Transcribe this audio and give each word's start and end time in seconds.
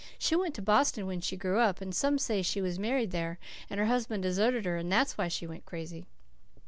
"She 0.17 0.35
went 0.35 0.55
to 0.55 0.63
Boston 0.63 1.05
when 1.05 1.21
she 1.21 1.37
grew 1.37 1.59
up, 1.59 1.79
and 1.79 1.93
some 1.93 2.17
say 2.17 2.41
she 2.41 2.59
was 2.59 2.79
married 2.79 3.11
there 3.11 3.37
and 3.69 3.79
her 3.79 3.85
husband 3.85 4.23
deserted 4.23 4.65
her, 4.65 4.75
and 4.77 4.91
that's 4.91 5.15
why 5.15 5.27
she 5.27 5.45
went 5.45 5.67
crazy. 5.67 6.07